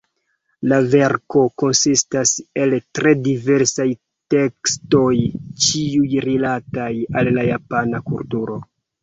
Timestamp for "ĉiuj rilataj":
5.67-6.91